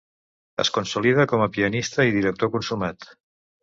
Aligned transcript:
Es 0.63 0.71
consolida 0.77 1.27
com 1.33 1.45
un 1.49 1.53
pianista 1.59 2.09
i 2.11 2.19
director 2.19 2.55
consumat. 2.59 3.13